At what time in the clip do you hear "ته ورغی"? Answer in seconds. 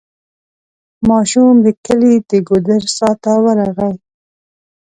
3.23-3.93